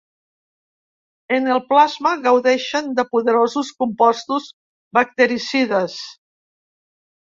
[1.37, 4.51] En el plasma gaudeixen de poderosos compostos
[5.01, 6.05] bactericides.